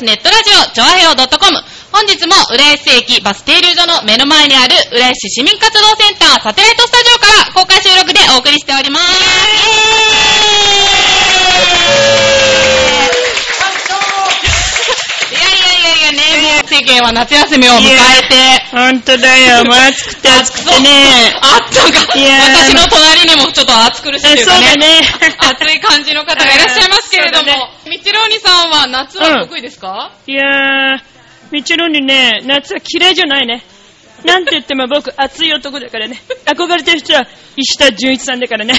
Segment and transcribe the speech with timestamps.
[0.00, 1.28] スネットラジオ、ちょわへよ .com。
[1.92, 10.59] 本日も浦安駅バス停留所の目の前にある浦安市市民活動センターサテライトスタジオから公開収録でお送りしております。
[16.80, 21.34] ね、もう世間は夏休みを迎えて、ほんとだよ、もう暑くて暑くてね。
[21.40, 22.18] あったか。
[22.18, 25.00] いやー私の隣にもちょっと暑苦しいというかそうだね。
[25.00, 25.00] ね。
[25.38, 30.98] 暑い感じの方がいらっしゃいますけれども みちろにさんは夏は得意ですか、いやー、
[31.50, 33.64] みちろにね、夏は嫌いじゃないね。
[34.24, 36.20] なんて言っても僕、熱い男だからね。
[36.44, 37.26] 憧れてる人は
[37.56, 38.74] 石田純一さんだからね。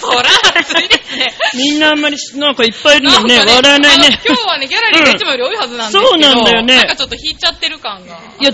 [0.00, 1.34] そら暑いですね。
[1.54, 4.16] みんなあんまり、なんかいっぱいいるのにね、なんか笑わないねあの。
[4.26, 8.18] 今日はね、ギャラリーがいつもより多いはずなんですけど、そうなんだよねなんかちょっと引いちゃってる感が。
[8.40, 8.52] いや、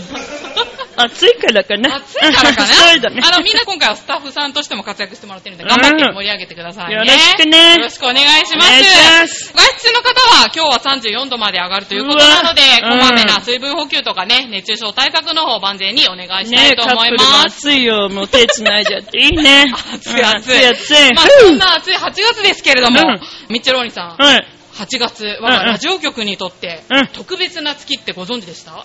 [0.97, 1.97] 暑いからかな。
[1.97, 2.67] 暑いからかな？
[2.75, 3.21] そうだね。
[3.23, 6.95] あの、みんな今回はスタッフさんとしても活躍してもらってるんで、うん頑張って盛り上げてくださいね。
[6.95, 8.69] よろしくねよろしくお願いします。
[8.69, 17.59] お願いします外出の方は今日は34度まで上がるということなので、うわこまめな水分補給とかね、熱中症対策の方万全にお願いしたねいと思いカップルもます。
[17.59, 18.09] 暑いよ。
[18.09, 19.67] もう手繋いじゃっていいね。
[19.95, 20.23] 暑い暑い。
[20.23, 21.15] うん暑い暑い。
[21.15, 24.47] まあ、そんな暑い8月ですけれども、うんミッチェローニさん、はい。
[24.75, 28.85] 8月うんはラジオ局にとってうん特別な月ってご存知でした、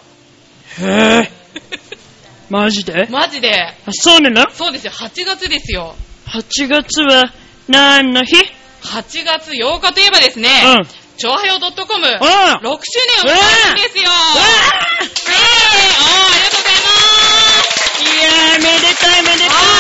[0.80, 1.30] へぇ
[2.49, 3.08] マジで？
[3.09, 3.53] マジで。
[3.53, 5.95] あ、そうなのそうですよ、8月ですよ。
[6.27, 7.31] ?8 月は
[7.67, 8.35] 何の日
[8.83, 10.88] ？8月8日といえばですね、うん。
[11.17, 14.03] ちょうはよ .com6 周年を迎えうんるんですよ。
[14.03, 15.15] えー、あーありが
[16.49, 16.89] とうございま
[17.63, 18.02] す。
[18.02, 19.70] いやー、めでたいめでたい。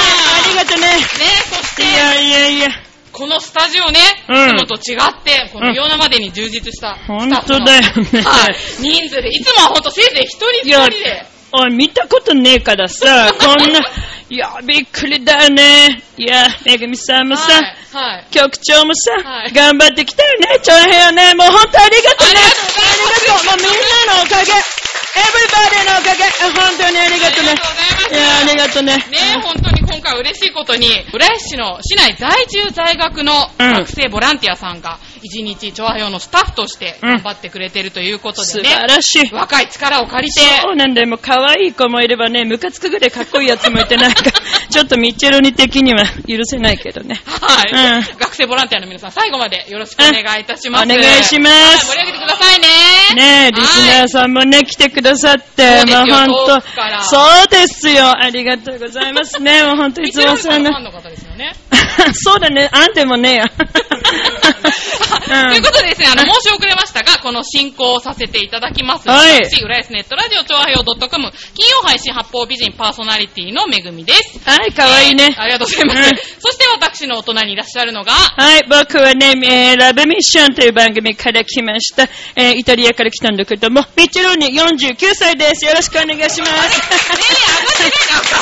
[0.61, 0.87] あーありがとね。
[0.87, 1.03] ね、
[1.49, 2.69] そして、いやいやいや。
[3.11, 13.81] このスタジオね、うんいつもと違って、この世のまでに充実したスタッフの、本当だよねはい、人数で、いつもはほんとせいぜい一人一人で、おい、見たことねえからさ、 こんな、
[14.29, 16.01] いや、びっくりだよね。
[16.15, 18.27] いや、めぐみさんもさ、はい、はい。
[18.31, 21.33] 局長もさ、はい頑張ってきたよね、長編ね。
[21.35, 22.35] もう本当ありがとうね。
[22.35, 23.45] ありがとうございます。
[23.45, 23.67] もうみん
[24.07, 24.53] なのおかげ。
[24.53, 26.23] エブリバディのおかげ。
[26.23, 27.51] あ本当にありがとうね。
[27.51, 28.95] ありがとうございますいや、ありがとうね。
[29.09, 39.33] ね本当に今回嬉しいことに、浦安市の市内在住在学のうん学生ボランティアさんが、一日、調和表のスタッフとしてうん頑張ってくれてるということで素ね、晴らしい。
[39.33, 41.07] 若い力を借りて、そうなんだよ。
[41.07, 44.23] もう可愛い子もいればね、ムカつくぐらいかっこいいやつもいて、なんか、
[44.69, 47.21] ちょっとミッチェロニ的には許せないけどね。
[47.25, 50.83] はい、うん学生ボランティアの皆さん、最後までよろしくお願いいたします。
[50.83, 52.91] うんお願いしますはい盛り上げてくださいね。
[53.15, 58.09] ねえ、リスナーさんもね、来てくださって、そうですよもうほん遠とくから、そうですよ。
[58.17, 59.63] ありがとうございますね。
[59.63, 61.01] もうほんといつもさんの さんのファン。
[61.01, 61.53] の方ですよね。
[62.13, 63.45] そうだね、あんでもねえや。
[64.91, 69.07] ということでですね、あの、申し遅れましたが、この進行をさせていただきます。
[69.07, 74.39] はい私、浦安ネットラジオ調和表 .com、金曜配信八方美人パーソナリティのめぐみです。
[74.45, 75.33] はい、かわいいね。
[75.37, 75.99] ありがとうございます。
[75.99, 82.09] うんそして私のお隣にいらっしゃるのが、はい、僕はね、えーラブミッションという番組から来ました。
[82.35, 85.65] えーイタリアから来たんだけども、ミッチェローニ49歳です。
[85.65, 86.45] よろしくお願いします。
[86.45, 86.63] ねえ、上が
[87.71, 88.41] ってねえなんか。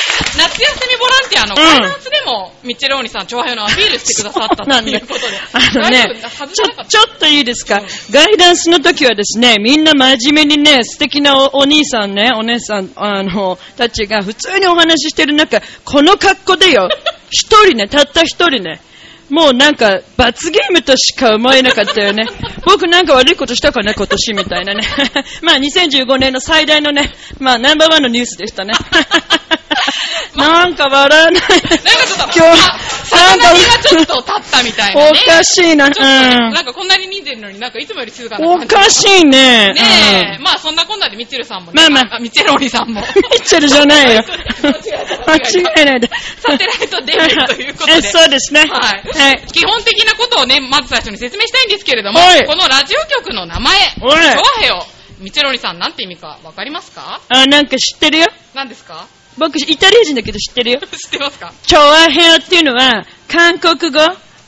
[0.36, 5.26] 夏休みボランティアのうんも、ミッチェローニさん、調和表のアピールしてくださったということで。
[5.52, 6.06] あのね
[6.52, 7.82] ちょちょっといいですか？
[8.10, 16.88] ガイダンスの時はですね、みんな真面目にね、素敵なおお兄さんね、お姉さん、あの、たちが普通にお話ししてる中、この格好でよ、
[17.30, 18.80] 一人ね、たった一人ね、
[19.28, 22.26] もうなんか、罰ゲームとしか思えなかったよね。
[22.66, 24.82] 僕なんか悪いことしたかね、今年みたいなね。
[25.42, 28.72] まあ、2015年の最大のね、まあ、ナンバーワンのニュースでしたね。
[30.36, 31.32] なんか笑わない。
[31.32, 35.20] なんかちょっと、今日、なぎがちょっと立ったみたいなおね。
[35.26, 35.86] かしいな。
[35.86, 35.92] うん
[36.52, 38.58] なんかこんなに人数いるのになんかいつもより静かなお。
[38.66, 39.72] かしいね。
[39.74, 41.80] ねえ、うんまあそんなこんなでミッチェルさんもね。
[41.80, 43.00] まあまあミッチェルお兄さんも。
[43.00, 43.06] ミ
[43.38, 44.24] ッチェルじゃないよ。
[44.62, 46.10] 間違えた間違えないで。
[46.40, 48.10] サテライトデビューということえで。
[48.10, 48.60] そうですね。
[48.60, 49.42] はいはい。
[49.52, 54.86] 基本的なことをね、まず最初に説明したいんですけれども、はいこのラジオ局の名前、おいチョアヘオ、
[55.18, 57.20] ミッチェルお兄さんなんて意味かわかりますか？
[57.28, 58.26] あ、なんか知ってるよ。
[58.54, 59.06] 何ですか？
[59.38, 60.80] 僕、イタリア人だけど知ってるよ。
[60.86, 61.52] 知ってますか？
[61.62, 64.00] チョアヘオっていうのは、韓国語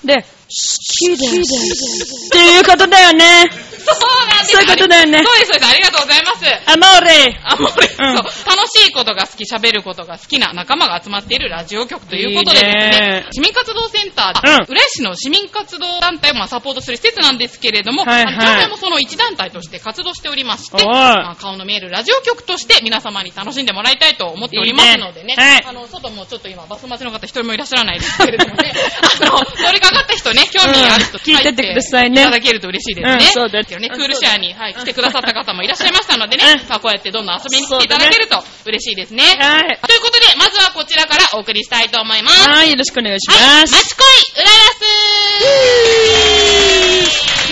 [0.05, 2.27] で、好きです。
[2.29, 3.51] っていうことだよね。
[3.83, 4.53] そうなんです。
[4.53, 5.25] そういうことだよね。
[5.25, 5.73] そうです、そうです。
[5.73, 6.45] ありがとうございます。
[6.71, 7.41] アモーレ。
[7.43, 13.27] あ、もうね、うん楽しいことが好き、喋ることが好きな仲間が集まっているラジオ局ということでですね、いいね。
[13.33, 14.67] 市民活動センター、うん。
[14.69, 18.35] 浦安市の市民活動団体をまあサポートする施設なんですけれども、はいはい。
[18.35, 25.43] あの我々もその一団体として活動しておりまして、おいまあ、顔の見えるラジオ局として皆様に楽しんでもらいたいと思っておりますのでね、いいね。
[25.43, 28.73] はいあの、外もちょっと今バス待ちの方一人もいらっしゃらないですけれどもね、
[29.23, 33.13] あの、乗りかかった人ね、興味ある人、うん聞いてってくださいねいただけると嬉しいですね。
[33.15, 39.23] うんそうだね、クールシェアに、はい、来てくださった方もいらっしゃいましたのでね、うんまあ、こうやってどんどん遊びに来ていただけると嬉しいですね。
[39.39, 39.79] はい。
[39.87, 42.49] ということで、まずはこちらからお送りしたいと思います。
[42.49, 43.73] はい、よろしくお願いしはい、ます。
[43.73, 44.07] マチコイ、
[44.43, 44.83] 浦安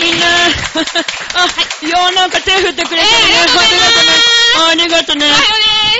[0.01, 0.27] みんな、
[1.35, 1.47] あ、
[1.87, 3.27] ようなんか手振ってくれてるね。
[3.31, 3.85] えーありがとうございま
[4.55, 5.25] すありがとうね。
[5.25, 5.43] おはよ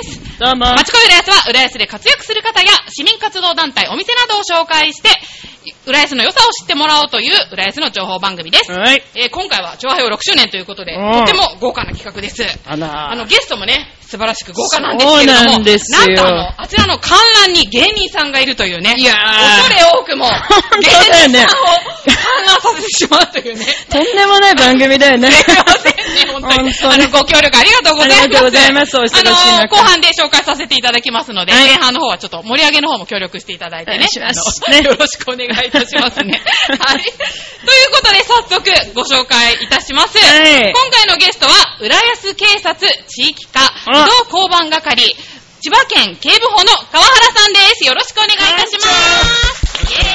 [0.00, 0.38] うです。
[0.38, 0.66] どうも。
[0.74, 5.08] マチコイ浦安は浦安で活躍する方や市民活動団体、お店などを紹介して、
[5.86, 8.72] 浦安の良さを知ってもらおうという浦安の情報番組です。
[8.72, 9.02] はい。
[9.14, 12.42] えー今回は調和表6周年ということで、うんとても豪華な企画です。
[12.66, 21.72] あらあの、ゲストもね、素晴らしく豪華なんですけれども、なんですよなんとあの、あちらの観覧に芸人さんがいるというね、いやー恐れ多くも、芸人さんを
[22.04, 23.66] 観覧させてしまうというね。
[23.88, 25.30] とんでもない番組だよね。
[25.30, 26.72] すいませんね、本当に。
[26.72, 28.22] 本当にあの、ご協力ありがとうございます。
[28.22, 33.96] ありがとうございますお忙しあの、後半で紹介させていただきますので、はい前半の方はちょっと盛り上げの方も協力していただいてね。
[33.96, 36.42] お願いしますあのねよろしくお願いいたしますね。
[36.80, 37.02] はい。
[37.02, 40.18] ということで、早速ご紹介いたします。
[40.18, 42.74] はい今回のゲストは、浦安警察
[43.08, 45.16] 地域課あ移動交番係、
[45.60, 47.84] 千葉県警部補の川原さんです。
[47.84, 49.92] よろしくお願いいたします。
[49.92, 50.06] イエーイ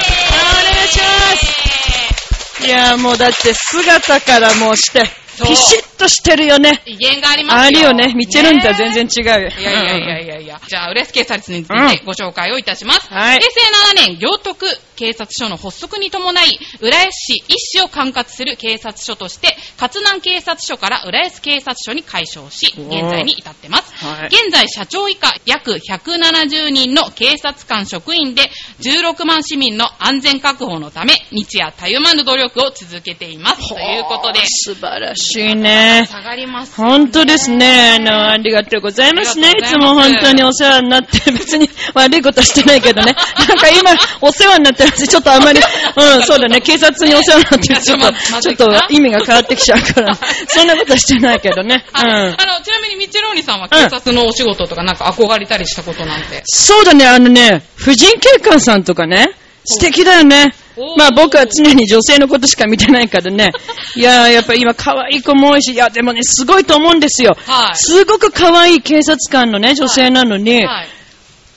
[0.61, 5.09] お願いしいや、もうだって姿からもうして、
[5.45, 6.81] ピシッとしてるよね。
[6.85, 7.61] 威厳がありますよ。
[7.61, 8.13] あるよね。
[8.15, 9.49] ミッチェルンとは全然ね違うよ。
[9.49, 10.61] いやいやいやいやいや。
[10.67, 13.07] じゃあ、浦安警察についてご紹介をいたします。
[13.09, 13.61] はい平成
[13.93, 23.93] 7年、行徳警察署の発足に伴い、浦安市一市を管轄する警察署として、勝南警察署から浦安警察署に改称し、現在に至ってます。
[24.03, 28.49] はい現在、社長以下約170人の警察官職員で、
[28.81, 33.69] 16万市民の安全確保のため、日夜たゆまぬ努力を続けています。
[33.69, 36.07] ということで、素晴らしいね。
[36.09, 36.87] 下がります、ね。
[36.87, 37.97] 本当ですね。
[37.97, 39.51] あの、ありがとうございますね。
[39.51, 43.15] いつも本当にお世話になって、 別に悪いことはしてないけどね。
[43.47, 43.91] なんか今、
[44.21, 45.59] お世話になってるし、ちょっとあんまり、
[45.95, 46.61] うん、そうだね。
[46.61, 51.85] 警察にお世話になってるちょっと、ちょっと意味が変わってきちゃうから、 そんなことはしてないけどね。
[51.93, 52.07] うはい。
[52.07, 52.11] ん。
[52.13, 56.41] あの、ちなみにミッチェローニさんは警察のお仕事とかなんか憧れたりしたことなんて。
[56.45, 59.31] そうだね、あのね、婦人警官さんとかね、
[59.65, 60.53] 素敵だよね
[60.97, 63.51] まあ僕は常に女性のことしか見てないからね。
[63.95, 67.35] いやー、やっぱ今可愛い子も多いし、いやでもね、すごいと思うんですよ。
[67.45, 67.75] はい。
[67.75, 70.87] すごく可愛い警察官のね、女性なのに、はい。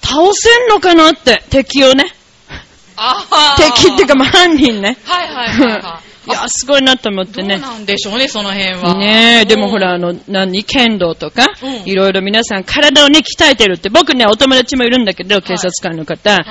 [0.02, 2.04] 倒せんのかなって、敵をね。
[3.56, 4.96] 敵っていうか、まあ犯人ね。
[5.04, 6.10] はいはいはいはい。
[6.28, 7.58] いや、すごいなと思っどうてね。
[7.58, 8.94] なんでしょうね、その辺は。
[8.98, 16.44] ねえ、でもほら、あの、何、剣道とかうん、いろいろ皆さん体をね、鍛えてるって、僕ね、お友達もいるんだけど、警察官の方、はい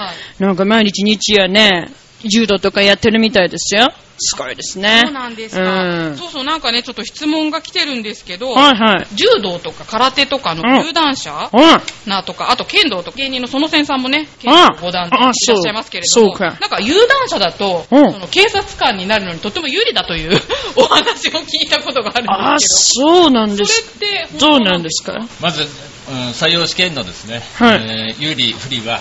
[0.43, 1.91] なんか毎日日夜ね、
[2.23, 3.87] 柔道とかやってるみたいですよ。
[4.21, 4.99] すごいですね。
[5.05, 5.61] そうなんですか。
[5.63, 9.07] うんそうそう、なんかね、ちょっと質問が来てるんですけど、はいはい。
[9.15, 12.09] 柔道とか空手とかのうん有段者うん。
[12.09, 20.37] なとか、あと剣道とか芸人の園線さんもね、剣あ道五段でいあらっしゃいますけれども、そうそうかなんか有段者だと、うんその警察官になるのにとても有利だという
[20.75, 23.83] お話を聞いたことがあるあ、んですそうなんけど、です。
[23.95, 25.13] それってどう本当なんですか？
[25.39, 28.99] まず、うん採用試験のですね、はいえー有利、不利は、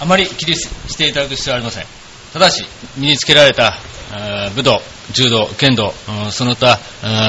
[0.00, 1.84] あまり気にしていただく必要はありません。
[2.36, 2.66] ただし、
[2.98, 3.78] 身につけられた、
[4.54, 5.94] 武道、柔道、剣道、
[6.26, 6.78] うんその他、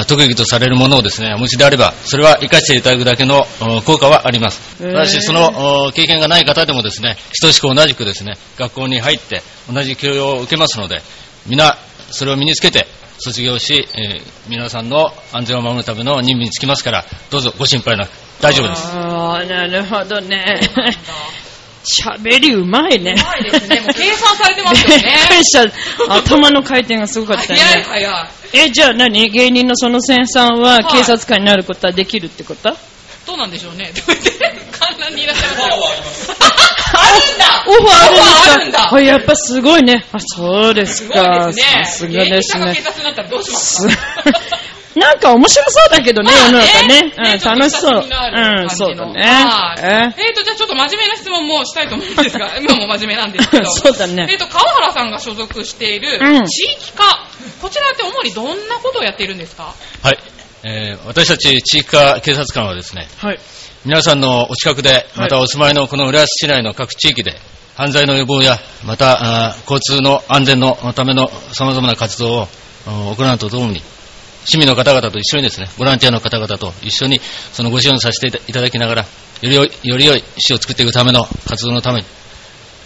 [0.06, 4.60] 特技とされるものをですね、お持ちであれば、それは活かしていただくだけのうん効果はあります。
[4.78, 11.00] ただし、そのお経験がない方でもですね、等しく同じくですね、学校に入って同じ教養を受けますので、
[11.46, 11.78] 皆、
[12.10, 12.86] それを身につけて、
[13.18, 18.10] 卒業し、えー皆さんの安全を守るための任務につきますから、どうぞご心配なく、
[18.42, 18.94] 大丈夫です。
[18.94, 20.60] なるほどね。
[21.88, 23.14] 喋りうまいね。
[23.18, 23.80] うまいですね。
[23.80, 24.96] もう計算されてますよね。
[25.02, 26.14] びっくりした。
[26.14, 27.86] 頭の回転がすごかったよ早いね。
[27.88, 28.66] 早い。
[28.66, 29.28] え、じゃあ何？
[29.30, 32.76] 芸人のその先さんは警察官になることはできるってこと、
[33.26, 33.92] どうなんでしょうね。
[34.72, 35.64] 観覧にいらっしゃるんだ
[37.66, 40.06] オファーあるオファーあるんだあやっぱすごいね。
[40.12, 41.46] あ、そうですすごいか。
[41.48, 41.84] ですね。
[41.84, 42.82] さすがですね警。
[42.82, 43.94] 察になったらどうしますすか
[44.98, 47.02] なんか面白そうだけどね、世の中ね。
[47.02, 48.02] ねうん、楽しそう。
[48.02, 49.22] うん、そうだね。
[49.22, 50.30] はいえ？
[50.30, 53.70] っと、じゃあちょっと真面目な質問もしたいと思うんですが、 今も真面目なんですけど。
[53.70, 57.26] そうだねえっと、川原さんが所属しているうん地域課、
[57.62, 59.74] こちらって主にどんなことをやっているんですか？
[60.02, 60.18] はい、
[60.64, 63.38] えー私たち地域課警察官はですね、はい。
[63.84, 67.38] 皆さんのお近くで、またお住まいのこの浦安市内の各地域で、
[67.76, 72.48] 犯罪の予防や、また交通の安全のための様々な活動を
[73.14, 73.80] 行うとともに、
[74.48, 77.20] 市民の方々と一緒にですね、ボランティアの方々と一緒に
[77.52, 79.06] そのご支援させていただきながら、よ
[79.42, 82.06] り良いより良い市を作っていくための活動のために、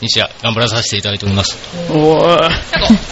[0.00, 1.57] 日夜頑張らさせていただいております。
[1.88, 2.26] おー。
[2.26, 2.59] なんか、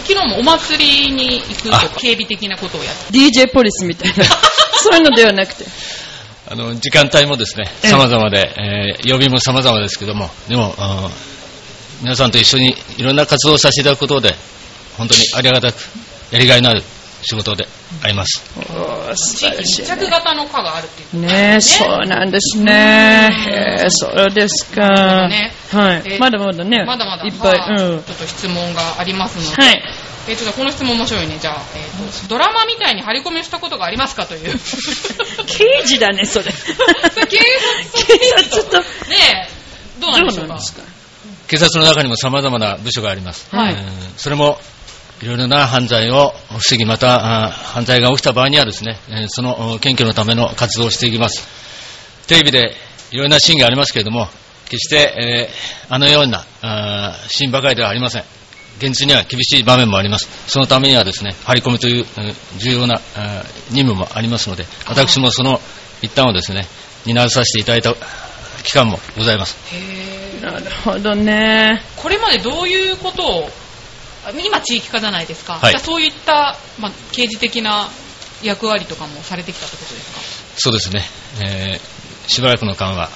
[0.05, 4.25] 昨日もお祭りに行くとか、警備的なことをやって DJ ポリスみたいな。
[4.83, 5.65] そういうのではなくて。
[6.49, 10.75] あの時間帯もですね、ええ様々で、えー曜日も様々ですけども、でも、
[12.01, 14.35] 皆さんと一緒にいろんな活動をさせていただくことで、
[14.97, 15.77] 本当にありがたく、
[16.31, 16.83] やりがいのある
[17.23, 17.67] 仕事で
[18.03, 18.43] あります。
[18.57, 23.29] おー素地域晴らしい密着型の課があるっていうねえ、そうなんですね。
[23.47, 25.27] へえ、そうですか。
[25.27, 26.01] ねはい。
[26.05, 26.83] えまだまだね。
[26.85, 27.57] まだまだ、いっぱい。
[27.57, 28.03] まあうん。
[28.03, 29.83] ちょっと質問がありますので、はい。
[30.27, 31.39] えーちょっとこの質問面白いね。
[31.41, 34.59] じゃあ、えーと、ドラマみたいに張り込みをしたことがありますかという。
[35.47, 36.45] 刑事だね、それ。
[36.45, 37.37] 警察警
[38.49, 38.77] 察と。
[38.79, 38.85] ね
[39.97, 40.59] え、どうなんでしょうか？
[40.59, 40.83] すか？
[41.47, 43.47] 警察の中にも様々な部署があります。
[43.55, 43.81] はいえー
[44.17, 44.59] それも、
[45.21, 51.47] いろいろな犯罪を防ぎ、また、犯罪が起きた場合にはですね、えーそのお検挙のための活動をしていきます。
[52.27, 52.75] テレビで
[53.11, 54.27] いろいろなシーンがありますけれども、
[54.65, 58.23] 決して、えーあのようなあーシーンばかりではありません。
[58.79, 60.27] 現実には厳しい場面もあります。
[60.47, 62.99] そのためにはですね、張り込みという、えー重要な
[63.69, 65.61] 任務もありますので、私もその
[66.01, 66.65] 一端をですね、
[67.05, 67.93] 担わさせていただいた
[68.63, 69.55] 期間もございます。
[69.75, 71.83] へーなるほどね。
[71.97, 73.60] これまでどういうことを、あ
[74.43, 75.53] 今地域課じゃないですか。
[75.53, 77.89] はいそういった、まあ、刑事的な
[78.43, 80.19] 役割とかもされてきたってことですか？
[80.57, 81.03] そうですね、
[81.41, 83.09] えーしばらくの間は、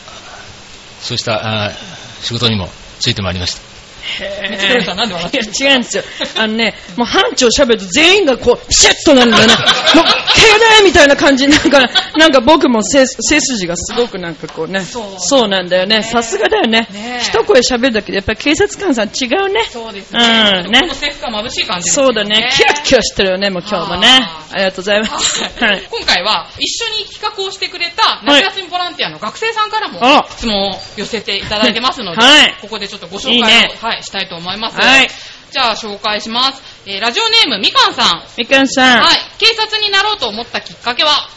[1.02, 1.76] そうしたあー
[2.24, 2.70] 仕事にも
[3.00, 3.75] ついてまいりました。
[4.20, 6.04] 三つさんなんで笑ってるいや、 違うんですよ。
[6.38, 9.54] あのね、もう班長喋ると全員がこう、ピシャッとなるんだよね。
[9.96, 11.82] もう、敬礼みたいな感じになんか、
[12.18, 16.04] なんか僕も背背筋がすごくなんかこうね、そうなんだよね。
[16.04, 17.20] さすがだよねね。
[17.22, 19.66] 一声喋るだけでやっぱり警察官さん違うね。
[19.72, 20.20] そうですね。
[20.66, 22.50] うんねこの制服が眩しい感じですよそうだね。
[22.56, 24.08] キラッキラしてるよね、もう今日もね。
[24.52, 25.44] ありがとうございます。
[25.44, 25.84] はい。
[25.90, 34.78] 今回は一緒に企画をしてくれた夏休みボランティアの学生さんからもあ質問を寄せていただいてますので、はいここでちょっとご紹介をいいねはい、したいと思います。
[34.78, 35.10] はい
[35.52, 36.62] じゃあ紹介します。
[36.86, 38.24] えーラジオネームみかんさん。
[38.38, 39.02] みかんさん。
[39.04, 39.18] はい。
[39.38, 41.30] 警察になろうと思ったきっかけは？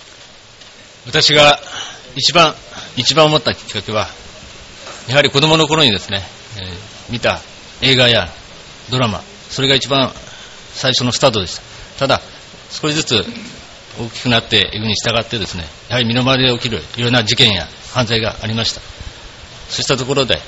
[1.06, 1.60] 私が
[2.16, 2.56] 一番、
[2.96, 4.08] 一番思ったきっかけは、
[5.08, 6.22] やはり子供の頃にですね、
[6.56, 7.40] えー見た
[7.80, 8.28] 映画や
[8.90, 10.12] ドラマ、それが一番
[10.74, 11.62] 最初のスタートでした。
[12.00, 12.20] ただ、
[12.70, 13.24] 少しずつ
[14.00, 18.80] 大きくなっていくに従ってですね、やはり身の回りで起きるいろんな事件や犯罪がありました。
[19.68, 20.40] そうしたところで、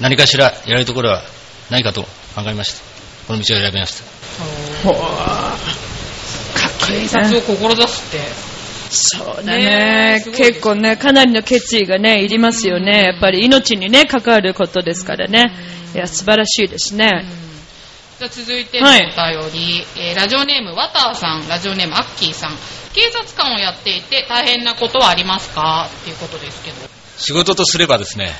[0.00, 1.22] 何かしらやれるところは
[1.70, 2.02] ないかと
[2.34, 2.80] 考えました。
[3.26, 4.04] この道を選びました。
[4.88, 7.36] ほーかっこいい警察ね。
[7.38, 8.52] を志すって。
[8.94, 13.04] そうだねね結構ね、かなりの決意がね、いりますよね。
[13.04, 15.50] やっぱり命にね、関わることですからね。
[15.94, 17.24] いや、素晴らしいですね。
[18.18, 19.08] じゃあ続いてのおはい便
[19.52, 22.58] り、えーラジオネームワターさん、ラジオネームアッキーさん。
[22.92, 25.88] 警察官をやっていて大変なことはありますか？
[25.90, 26.76] っていうことですけど。
[27.16, 28.34] 仕事とすればですね、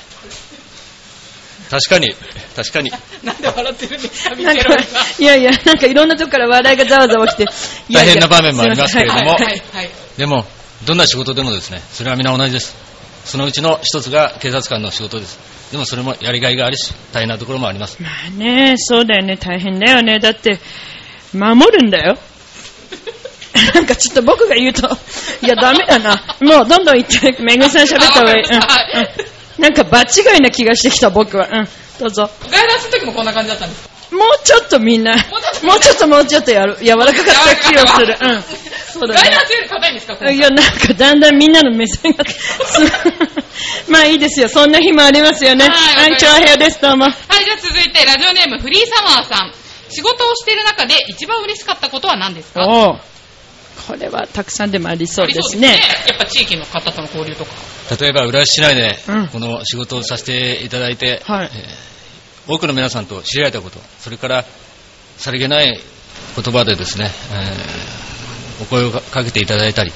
[1.73, 2.15] 確かに、
[2.55, 2.93] 確かに、
[3.25, 4.85] なんで笑ってるんですか見なんかてる。
[5.19, 7.45] いやいや、なんかいろんなとこから笑いがざわざわ来て。
[7.89, 9.91] いやいや大変な場面もありますけれどもはいはい、はい。
[10.19, 10.45] でも、
[10.85, 12.77] どんな仕事でもですね、それは皆同じです。
[13.25, 15.39] そのうちの一つが警察官の仕事です。
[15.73, 17.97] でもそれもやりがいがあるし、大変なところもあります。
[18.03, 20.19] まあね、そうだよね、大変だよね。
[20.19, 20.61] だって、
[21.33, 22.19] 守るんだよ。
[23.75, 24.95] なんかちょっと僕が言うと、
[25.41, 26.23] いや、ダメだな。
[26.41, 28.45] もうどんどん言って、めぐみさん喋った方がいい。
[28.45, 31.47] うん はいうんなんか場違いな気がしてきた、僕は。
[31.49, 31.69] うん、
[32.01, 32.29] どうぞ。
[32.51, 35.19] 外来する時もこんな感じだったんですかもうちょっとみんな、も
[35.77, 38.19] うちょっともうちょっとやる柔らかかった気がする。
[38.21, 38.43] うん。
[38.93, 39.21] そうだね。
[39.23, 42.25] ガイダンスより硬いんですかいや、なんかだんだんみんなの目線が、
[43.89, 44.49] まあいいですよ。
[44.51, 45.67] そんな日もありますよね。
[45.69, 47.05] はいはい、チョアヘアです、どうも。
[47.05, 47.15] はい、
[47.45, 49.53] じゃあ続いて、ラジオネームフリーサマーさん。
[49.89, 52.99] 仕事をしている中で一番嬉しかったことは何ですか？
[53.87, 55.81] これはたくさんでもありそうですね。
[56.07, 57.51] やっぱ地域の方との交流とか。
[58.01, 61.93] 例えば、浦安市内でうんこの仕事をさせていただいて、はいえー
[62.45, 64.45] 多くの皆さんと知り合えたこと、それから、
[65.17, 65.81] さりげない
[66.35, 69.93] 言葉でですね、えーお声をかけていただいたり、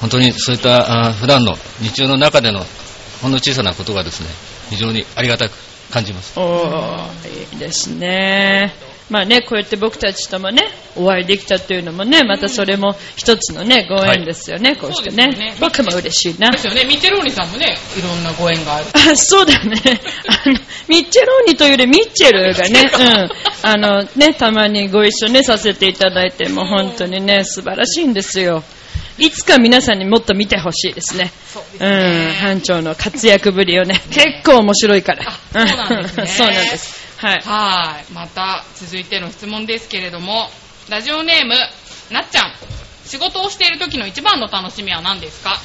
[0.00, 2.64] 本当にそういった普段の日常の中での
[3.22, 4.28] ほんの小さなことがですね、
[4.70, 5.52] 非常にありがたく
[5.90, 6.38] 感じます。
[6.38, 8.74] おーいいですね。
[9.10, 10.62] まあね、こうやって僕たちともね、
[10.96, 16.58] お会いできたというのもね、またそれも一つのね、ご縁ですよね、こうしてねね僕も嬉しいなで。
[16.58, 16.84] すよね。
[16.84, 18.86] ミッチェローニさんもね、いろんなご縁がある。
[18.94, 19.76] あそうだね。
[20.26, 20.54] あの、
[20.88, 23.68] ミッチェローニというよりミッチェルがね、うん。
[23.68, 28.62] あのね、たまにご一緒ね、させていただいて、もう本当にね、素晴らしいんですよ。
[29.18, 31.30] いつか皆さんにもっと見てほしいですね。
[31.52, 35.38] そうですうん、班長の活躍ぶりをね、結構面白いから。
[35.52, 36.99] あそうなんですね そうなんです。
[37.20, 37.40] はい。
[37.40, 38.12] はい。
[38.12, 40.48] また、続いての質問ですけれども、
[40.88, 41.54] ラジオネーム、
[42.10, 42.54] なっちゃん。
[43.06, 45.50] 仕事をしている時の一番の楽しみは何ですか？
[45.50, 45.56] や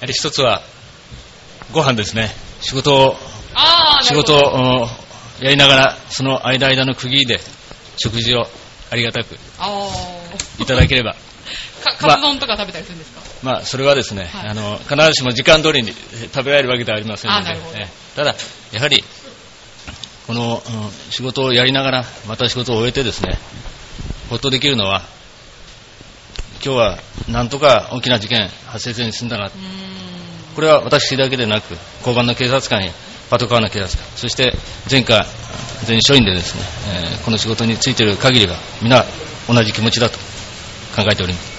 [0.00, 0.62] はり一つは、
[1.72, 2.30] ご飯ですね。
[2.60, 3.16] 仕事を
[4.02, 4.86] 仕事を
[5.40, 7.40] やりながら、その間間の区切りで
[7.96, 8.46] 食事を
[8.90, 9.88] ありがたくあ
[10.58, 11.16] いただければ、
[11.98, 14.48] カツ丼とか食べたりするんですか、まあ、それはですね、はい。
[14.48, 17.88] あの、必ずしも時間通りにえ食べられるわけではありませんのであなるほど、え。
[18.14, 18.34] ただ、
[18.72, 19.02] やはり、
[20.26, 20.62] この、
[21.10, 23.38] 仕事をやりながら、また仕事を終えてですね、
[24.28, 25.02] ほっとできるのは、
[26.64, 29.50] 今日はなんとか大きな事件発生せずに済んだな。
[30.54, 32.92] これは私だけでなく、交番の警察官や
[33.30, 34.52] パトカーの警察官、そして
[34.90, 35.26] 前科、
[35.84, 36.62] 全署員でですね、
[37.12, 39.04] えーこの仕事についている限りは、皆
[39.48, 40.18] 同じ気持ちだと
[40.96, 41.55] 考えております。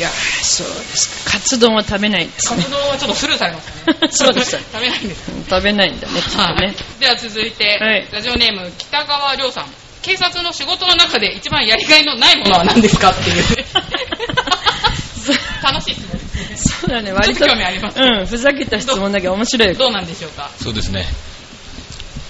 [0.00, 1.32] いやーそうですか。
[1.32, 2.62] カツ丼は食べないんですね。
[2.62, 4.08] 活動はちょっとスルーされましたね。
[4.16, 5.30] そうです食べないんです。
[5.30, 6.74] うん食べないんだね、きっとはいね。。
[6.98, 9.66] では続いて、はいラジオネーム北川亮さん。
[10.00, 13.66] 警察の仕事の中で一番やりがいのないものは何ですかっていうね。
[15.62, 16.56] 楽しい質問ですね。
[16.80, 17.46] そうだね、割と。
[17.46, 19.74] 興味ありますうん、ふざけた質問だけど面白いよ。
[19.74, 20.50] どうなんでしょうか？
[20.62, 21.06] そうですね。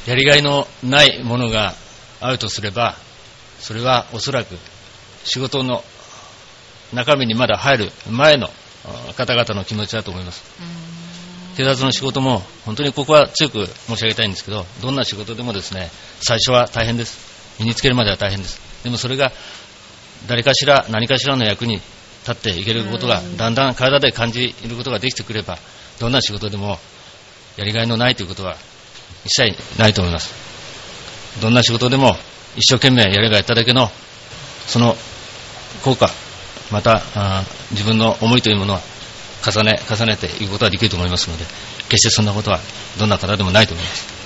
[0.06, 1.76] やりがいのないものが
[2.20, 2.96] あるとすれば、
[3.60, 4.58] それはおそらく
[5.22, 5.84] 仕事の
[6.92, 8.48] 中身にまだ入る前の
[8.84, 10.42] あ方々の気持ちだと思います。
[11.56, 17.58] 警察の仕事も本当にここは強く申し上げたいんですけど、どんな仕事でもですね、最初は大変です。
[17.58, 18.60] 身につけるまでは大変です。
[18.82, 19.32] でもそれが
[20.26, 25.58] 誰かしら何かしらの役に立っていけることがだんだん体で感じることができてくれば、
[25.98, 26.78] どんな仕事でも
[27.56, 28.56] やりがいのないということは
[29.24, 30.32] 一切ないと思います。
[31.42, 32.16] どんな仕事でも
[32.56, 33.90] 一生懸命やればやっただけの
[34.66, 34.96] その
[35.84, 36.10] 効果、
[36.70, 37.02] また
[37.72, 38.80] 自分の思いというものは
[39.44, 41.44] 重ね重ねていくことができると思いますので、
[41.88, 42.60] 決してそんなことは
[42.98, 44.20] どんな方でもないと思います。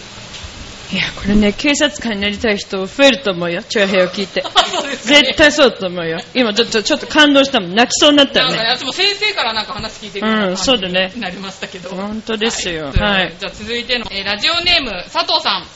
[0.92, 4.44] いや、これね、警察官になりたい人増えると思うよ、長平を聞いて。
[5.02, 6.20] 絶対そうだと思うよ。
[6.34, 7.74] 今ちょっと、ちょっと感動したもん。
[7.74, 8.76] 泣きそうになったよなんかね、ね。
[8.78, 11.88] 私も先生からなんか話聞いてるようんそうだねなりましたけど。
[11.90, 15.66] 本当ですよはいはいじゃあ続いての、えーラジオネーム佐藤さん。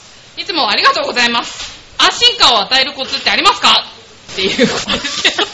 [0.40, 1.72] いつもありがとうございます。
[1.98, 3.86] 安心感を与えるコツってありますか？
[4.32, 5.44] っていうことですけど。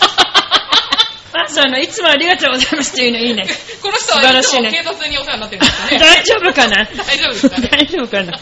[1.35, 3.45] まずあの、いつもありがとうございますっていうのいいね。
[3.83, 5.99] この人はいつも警察にお世話になってるんですかね。
[5.99, 6.85] 大丈夫かな？
[6.85, 7.69] 大丈夫ですかね？
[7.69, 8.39] 大丈夫かな？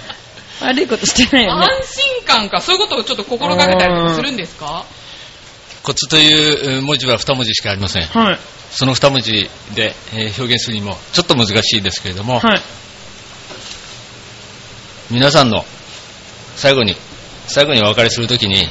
[0.60, 1.64] 悪いことしてないよね。
[1.64, 4.84] 安心感か、そういうことをちょっと心がけたりとかするんですか？
[5.82, 8.02] コツというえー文字は2文字しかありません。
[8.04, 8.38] はい。
[8.70, 12.60] その2文字でえー表現するにもちょっと難しいですけれども、はい。
[15.10, 15.64] 皆さんの
[16.56, 16.94] 最後に、
[17.46, 18.66] 最後にお別れするときに、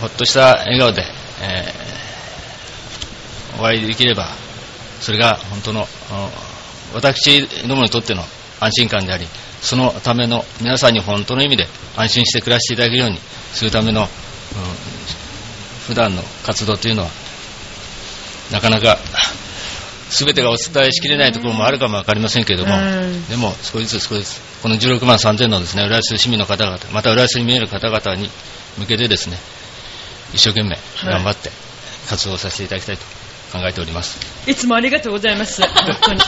[0.00, 1.02] ほっとした笑顔で、
[1.42, 1.77] えー
[3.58, 4.28] お会いできれば、
[5.00, 6.30] それが本当の、あ
[6.94, 8.22] 私どもにとっての
[8.60, 9.26] 安心感であり、
[9.60, 11.66] そのための皆さんに本当の意味で
[11.96, 13.18] 安心して暮らしていただけるように
[13.52, 14.08] するための、うん
[15.88, 17.08] 普段の活動というのは、
[18.52, 18.98] なかなか
[20.10, 23.26] 全てがお伝えしきれないところもあるかもわかりませんけれども、うん。
[23.28, 28.30] でも少しずつ少しずつ、この16万3000のですね、浦安市民の方々、また浦安に見える方々に
[28.76, 29.38] 向けてですね、
[30.34, 31.50] 一生懸命頑張って
[32.08, 33.17] 活動させていただきたいと
[33.52, 34.18] 考えております。
[34.50, 35.62] いつもありがとうございます。
[35.66, 36.20] 本当に。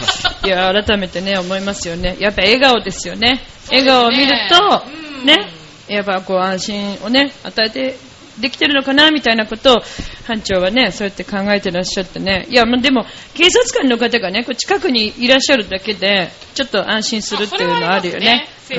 [0.44, 2.16] いや、改めてね、思いますよね。
[2.18, 3.42] やっぱ笑顔ですよね。
[3.68, 4.84] 笑顔を見ると、
[5.20, 5.50] うんね、
[5.88, 7.96] やっぱこう安心をね、与えて
[8.40, 9.82] できてるのかな、みたいなことを、
[10.26, 12.46] 班長はね、そうやって考えてらっしゃってね。
[12.48, 18.48] いや、まあでも、警察官の方がね、こう近くにいらっしゃるだけで、ちょっと安心するっていうのはあるよね。
[18.70, 18.78] ね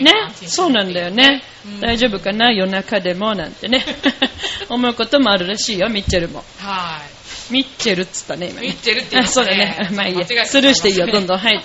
[0.00, 1.42] ねそうなんだよね。
[1.66, 3.84] うん大丈夫かな、夜中でも、なんてね。
[4.70, 6.44] 思うこともあるらしいよ、ミッチェルも。
[6.58, 7.17] はい。
[7.50, 8.68] ミッチェルっつったね、今ね。
[8.68, 9.88] ミッチェルって言いまあ、したそうだね。
[9.94, 11.38] まあいいやスルーしていいよ、どんどん。
[11.38, 11.62] はい。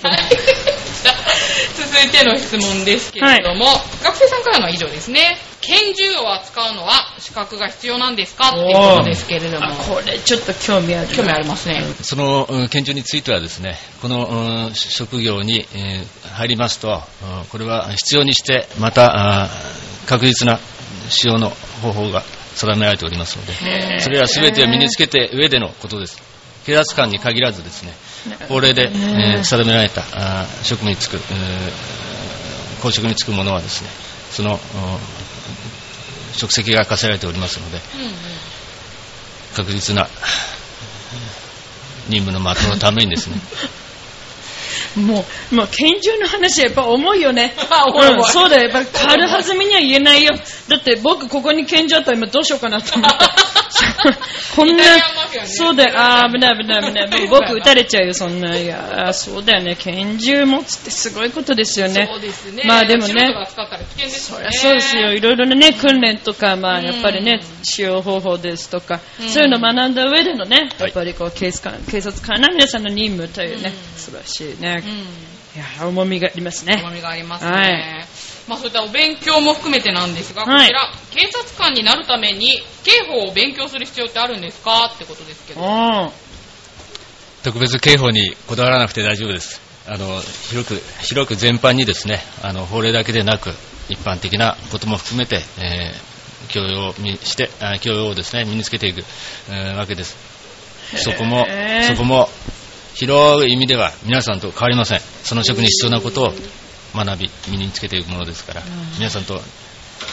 [1.76, 3.66] 続いての質問ですけれども、
[4.02, 5.38] 学生さんからのは以上ですね。
[5.60, 9.66] 拳銃を扱うのは資格が必要なんですかっていうことですけれども。
[9.66, 11.08] あこれちょっと興味ある。
[11.08, 11.82] 興味ありますね。
[12.02, 19.48] そのうん拳銃についてはですね、このうん職業にえー入りますと、うんこれは必要にして、また
[20.06, 20.60] 確実な
[21.08, 21.50] 使用の
[21.82, 22.22] 方法が
[22.54, 26.22] 定められておりますので、それら全てを身につけて上でのことです。
[26.64, 27.92] 警察官に限らずですね、
[28.48, 33.88] 法令で、えー定められたあー職務に就く、えー公職に就く者はですね、
[34.30, 34.58] そのうん
[36.36, 37.78] 職責が課せられておりますので、
[39.54, 40.08] 確実な
[42.08, 43.36] 任務の全うのためにですね、
[44.96, 47.54] もう、もう拳銃の話はやっぱ重いよね。
[48.16, 48.68] うんそうだよ。
[48.68, 50.34] やっぱ軽はずみには言えないよ。
[50.68, 53.34] だって僕ここに拳銃あったら今どうしようかなと思った。
[54.54, 54.84] こんな
[55.46, 55.94] そうだよ。
[55.96, 57.26] あー危ない危ない危ない。
[57.28, 58.56] も う僕撃たれちゃうよ、そんな。
[58.56, 59.76] いやーそうだよね。
[59.78, 62.08] 拳銃持つってすごいことですよね。
[62.10, 62.62] そうですね。
[62.66, 64.48] まあでもね素人が使ったら危険ですよね。
[64.52, 65.12] そうですよ。
[65.12, 74.82] いろいろなね、訓練とか、まあ、うんやっぱりね、使用方法ですとか、うんそういうのを学んだ上でのね、はいやっぱりこう、警察官、警察官の皆さんの任務というね、うん素晴らしいね。
[74.84, 74.90] うん。
[74.90, 76.90] いや、重みがありますね甘。
[76.90, 77.50] みがありますね。
[77.50, 78.06] はい
[78.48, 84.90] まあそういったお勉強も含めてなんですが、こはいちら、警察官になるために刑法を勉強する必要ってあるんですか？
[84.94, 85.60] ってことですけど。
[85.60, 86.10] うん。
[87.42, 89.60] 特別刑法にこだわらなくて大丈夫です。
[89.86, 93.50] あの広く広く全般にですね、あの法令だけでなく
[93.88, 96.14] 一般的なことも含めて、えー
[96.46, 99.02] 教養にして、あ教養をですね、身につけていく、
[99.50, 100.14] えーわけです。
[101.02, 101.46] そこも
[101.86, 102.28] そこも、
[102.94, 105.00] 広い意味では皆さんと変わりません。
[105.00, 106.34] その職に必要なことを
[106.94, 108.62] 学び、身につけていくものですから、
[108.98, 109.34] 皆さんと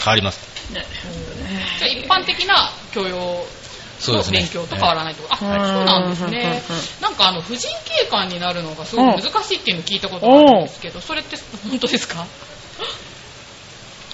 [0.03, 0.39] 変わります。
[0.71, 0.81] じゃ
[1.83, 3.45] あ一般的な教養の
[3.99, 4.39] そうですね。
[4.39, 5.23] 勉強と変わらないと。
[5.29, 5.59] あ、はい。
[5.59, 6.63] そうなんですね。
[6.69, 7.01] うんうんうん。
[7.01, 11.37] なんかあの、婦人警官になるのがすごく難しいっていうのを聞いたことがあるんですけど、それって
[11.69, 12.25] 本当ですか？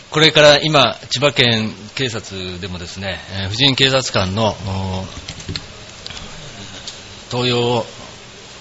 [0.10, 5.06] これから今、千葉県警察でもですね、えー婦人警察官のお
[7.32, 7.86] 登用を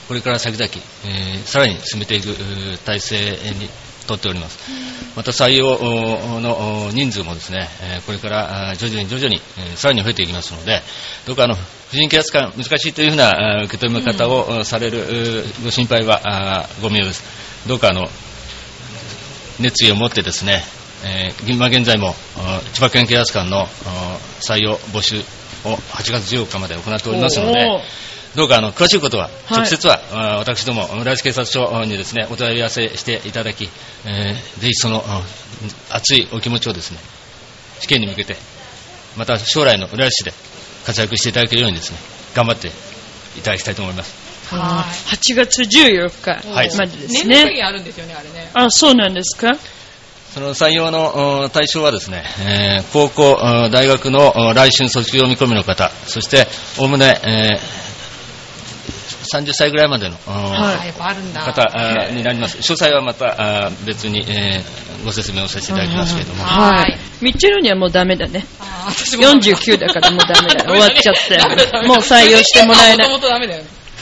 [0.09, 0.65] これから先々、
[1.07, 2.35] えーさらに進めていく
[2.85, 3.17] 体制
[3.59, 3.69] に
[4.07, 4.59] とっております。
[5.17, 10.83] また採用おのお人数もですね、えーこれから徐々に徐々に、えーさらに増えていきますので、
[11.27, 17.23] どうかあの婦人警察官難しいというふうな受け止め方を、されるご心配はご無用です。
[17.69, 18.09] どうかあの
[19.59, 20.63] 熱意を持ってですね、
[21.05, 22.15] えー今現在も
[22.75, 23.67] 千葉県警察官の
[24.41, 25.19] 採用募集
[25.65, 27.67] を8月14日まで行っておりますので
[28.37, 33.69] どうかあの詳しいことは、はい直接は、あー私ども浦安警察署にですねお問い合わせしていただき、
[34.05, 35.23] えーぜひそのあ
[35.91, 36.99] 熱いお気持ちをですね
[37.81, 38.37] 試験に向けて、
[39.17, 40.33] また将来の浦安市で
[40.85, 41.99] 活躍していただけるようにですね
[42.35, 42.69] 頑張って
[43.39, 44.55] いただきたいと思います。
[44.55, 47.45] はい8月14日はいまでですね。
[47.47, 48.51] 限あるんですよね、あれね。
[48.55, 49.57] あ、そうなんですか？
[50.35, 56.47] その採用のお対象はですね、えー高校、お大学のお来春卒業見込みの方、そして、
[56.79, 57.96] おおむね、えー
[59.27, 60.17] 30歳ぐらいまでの。
[60.17, 62.59] 方になります。
[62.59, 66.99] 詳細はまた別に、えーご説明をさせていただきますけれども、はいはい。
[67.21, 68.45] ミッチェルにはもうダメだね。
[68.59, 70.65] あー私もダメだ49だからもうダメだ。
[70.65, 71.89] 終わっちゃったダメだダメだよ。
[71.89, 73.09] もう採用してもらえない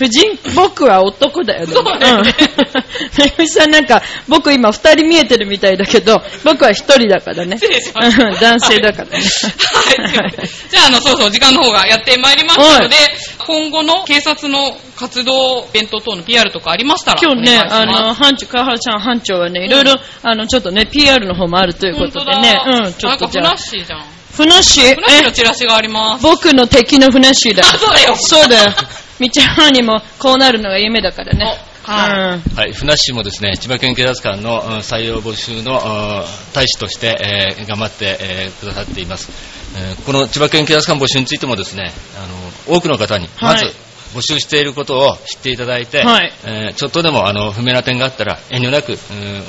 [0.00, 0.02] も。
[0.02, 0.02] ともとダメだよね。
[0.02, 1.72] 夫人、僕は男だよね。
[1.72, 3.24] そうだよねうん。
[3.24, 7.56] めぐみさんなんか、僕今二人見えてるみたいだけど、僕は一人だからね。
[7.58, 8.24] 失礼しました。
[8.24, 9.18] うん男性だからね。
[9.18, 10.32] はい。
[10.70, 12.96] じゃあ、あの、そうそう、時間の方がやってまいりましたので、
[13.38, 24.04] 今後の警察の活動、イベント等の PR とかありましたら、今日ね、あの、班長、川原さん班長はね、いろいろ、あの、ちょっとね、PR の方もあるということでね、うん、ちょっとじゃあなんかフラッ、シーじゃん。
[24.32, 26.22] ふなっしー、フラッシーのえ、チラシがあります。
[26.22, 27.62] 僕の敵のふなっしーだ。
[27.62, 28.72] あそうだよそうだよ。
[29.20, 31.58] みちゃんにもこうなるのが夢だからね。
[31.86, 36.24] おはい、船市もですね、千葉県警察官のうん採用募集のうん
[36.54, 39.30] 大使として、えー頑張って、えーくださっています、
[39.76, 43.54] えーこの千葉県警察官募集についてもですね、あの多くの方に、はい。
[43.54, 43.74] まず、
[44.14, 46.32] 募集していることを知っていただいて、はい。
[46.44, 48.98] えーちょっとでもあの不明な点があったら遠慮なく、うん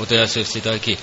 [0.01, 0.97] お問い合わせをしていただき、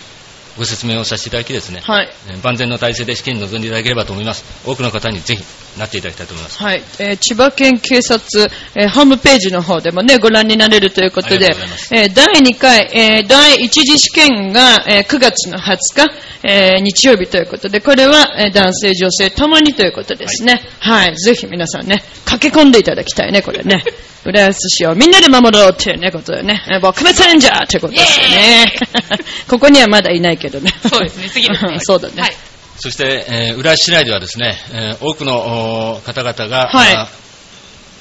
[0.58, 2.08] ご説明をさせていただきですね、はい。
[2.28, 4.44] えー万全の体制で試験に臨んでいただければと思います。
[4.66, 5.42] 多くの方にぜひ
[5.78, 6.62] なっていただきたいと思います。
[6.62, 11.54] はい、えー千葉県警察、えーホームページの方でもね、ご覧になれるということで
[11.90, 16.12] えー第2回、えー第1次試験が、えー9月の20日、
[16.44, 20.60] えー日曜日ということで、これは、えー男性、女性ともにということですね。
[20.80, 23.84] はい、ぜひ皆さんね、駆け込んでいただきたいね、これね。
[24.24, 28.72] 浦安市をみんなで守ろうっていうね、ことでね、えー僕滅レンジャーってことですよね。
[29.48, 30.70] ここにはまだいないけどね。
[30.88, 31.78] そうですね、次ですね。
[31.80, 32.20] そうだね。
[32.20, 32.36] はい。
[32.78, 37.08] そして、えー浦安市内ではですね、えー多くのお方々が、はいあ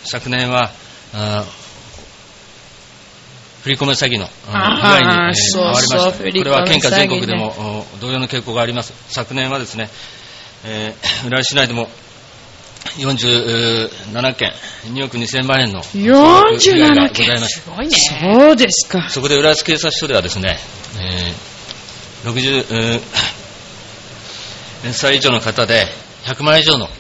[0.04, 0.72] 昨年は
[1.14, 1.46] あ
[3.64, 9.90] 振り込め詐欺の被害に、えーわれましたこれは県下全国でも、お同様の傾向があります昨年はですね、
[10.66, 11.88] えー浦安市内でも
[12.98, 14.52] 47件
[14.86, 17.98] 2億2000万円の被害がございましたすごいね。
[17.98, 19.10] そうですか。
[19.10, 20.58] そこで浦安警察署ではですね、
[21.00, 21.51] えー
[22.24, 23.02] 60えー
[24.94, 25.86] 歳以上の方で
[26.24, 26.92] 100万円以上のうん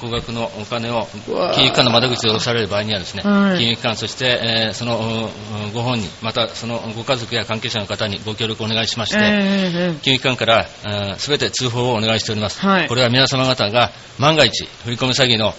[0.00, 1.08] 高額のお金を
[1.54, 3.58] 金融機関の窓口で下ろされる場合にはですね、はい。
[3.58, 5.30] 金融機関、そして、えーその
[5.64, 10.68] うんご本人、またそのご家族や関係者の方にご協力をお願いしまして、えー金融機関から
[11.18, 12.88] すべて通報をお願いしております、はい。
[12.88, 15.54] これは皆様方が万が一、振り込め詐欺の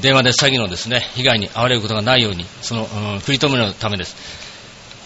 [0.00, 4.16] 電話で詐欺のですね被害に遭われることがないように、そのうん食い止めるためです。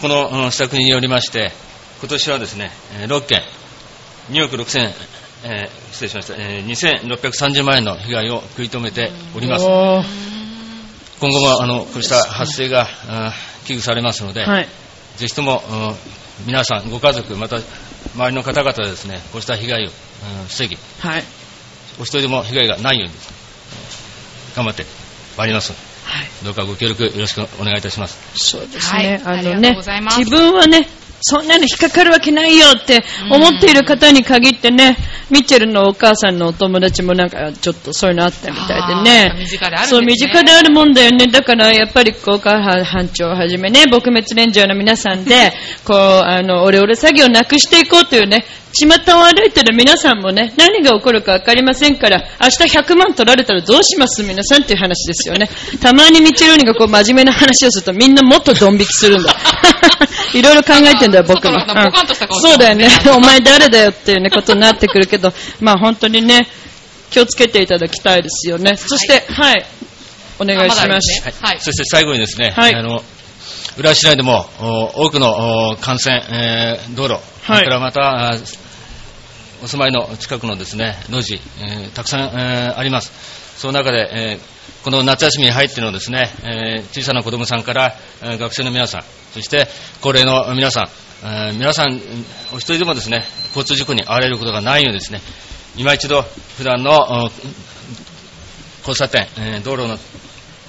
[0.01, 1.51] このうん施策によりまして、
[1.99, 3.41] 今年はですね、えー6件、
[4.31, 4.93] 2億6000、
[5.43, 9.65] えー失礼しました、えー2630万円の被害を食い止めております。
[9.65, 12.87] 今後もあのこうした発生が
[13.65, 14.67] 危惧されますので、はい。
[15.17, 15.95] ぜひとも、うん
[16.47, 21.23] 皆さん、ご家族、また周りの方々でですね、こうした被害を、うん防ぎ、はい。
[21.99, 23.13] お一人でも被害がないように
[24.55, 24.85] 頑張って
[25.37, 26.29] まいりますので、はい。
[26.45, 28.17] どうかご協力よろしくお願いいたします。
[28.35, 28.99] そうですね。
[28.99, 30.87] はいありがとうあのねございます、自分はね、
[31.21, 34.97] そんなの引っかかるわけないよって思っている方に限ってね、
[35.29, 39.35] ミッチェルのお母さんのお友達もなんかちょっとそういうのあったみたいでね。
[39.39, 41.27] 身近であるそう、身近であるもんだよね。
[41.27, 45.53] だからやっぱりこう、母班長をはじめね、撲滅連城の皆さんで、
[45.85, 54.21] こう、あの、オレオレ作業をなくしていこうというね、巷を歩いてる皆さんもね、何が起こるかわかりませんから、明日100万取られたらどうします？
[54.23, 55.49] 皆さんっていう話ですよね。
[55.81, 59.35] たまにミッチェルニがこう真面目な話をするとみんなもっとドン引きするんだ。
[60.33, 61.57] いろいろ考えてんだよ、僕も。
[61.57, 62.89] ちょっとなんかポカンとした顔してそうだよね。
[63.15, 66.47] お前誰だよっていうね、ことになってくるけど、まあ本当にね、
[67.09, 68.77] 気をつけていただきたいですよね。
[68.77, 69.65] そして、はい、
[70.39, 71.23] お願いします。
[71.41, 73.03] あはいそして最後にですね、はいあの
[73.77, 78.37] 浦和市内でもお多くのお幹線、えー道路、はいそれからまたあ
[79.63, 83.11] お住まいの近くのですね路地、えーたくさん、えーあります。
[83.57, 89.01] その中で、えーこの夏休みに入ってのですね、えー小さな子供さんから、え学生の皆さん、
[89.33, 89.67] そして
[90.01, 90.87] 高齢の皆さん、
[91.25, 91.99] えー皆さん
[92.53, 95.19] お一人でもですね交通事故に遭われることがないようですね、
[95.75, 97.29] 今一度普段の
[98.87, 99.97] 交差点、え道路の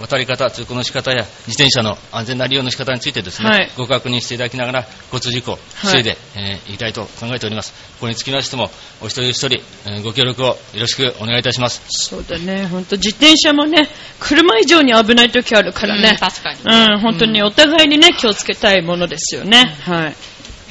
[0.00, 7.72] 渡り方、通行の仕方や自転車の安全な利用の仕方についてですね、はいご確認していただきながら交通事故を防いで、えーいきたいと考えております。
[7.94, 11.82] ここにつきましても、お一人一人、えーご協力をよろしくお願いいたします。
[11.88, 16.10] そうだね、本当自転車もね、車以上に危ない時あるからね。
[16.10, 19.76] うん確かにうん、本当にお互いにね、気をつけたいものですよね。
[19.82, 20.14] はい。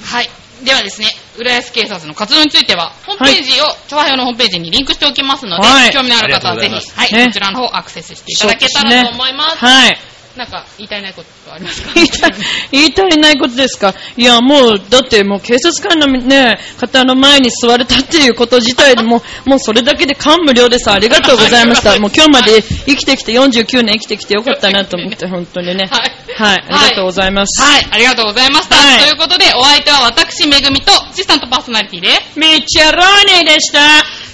[0.04, 0.30] はい。
[0.64, 1.08] ではですね、
[1.40, 9.58] 浦安警察の活動については、ホームページを、調和表のホームページにリンクしておきますので、はい興味のある方はぜひ、はい、ねこちらの方アクセスしていただけたらと思います。
[9.58, 9.98] はい。
[10.40, 11.90] なんか、言い足りないことありますか？
[12.00, 12.30] 言いた
[12.72, 13.94] 言い足りないことですか？
[14.16, 20.90] いや、もう、だってもう警察官のね、方の前に座れたっていうこと自体でもう、 もうそれだけで感無量です。
[20.90, 21.92] ありがとうございました。
[22.00, 25.90] もう今日まで生きてきて、49年生きてきてよかったなと思って、本当にね。
[25.92, 26.64] はいはい。
[26.70, 27.62] ありがとうございます。
[27.62, 28.76] はい、ありがとうございました。
[28.76, 33.80] はいということで、お相手は私、めぐみと、アシスタントパーソナリティで、ミッチェローニでした。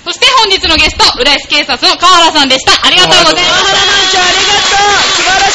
[0.05, 2.73] そして本日のゲスト、浦安警察の川原さんでした。
[2.85, 3.41] ありがとうございました。
[3.41, 5.54] ありがとう素晴らし